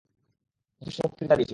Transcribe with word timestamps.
যথেষ্ট 0.81 0.99
বক্তৃতা 1.05 1.35
দিয়েছি। 1.35 1.49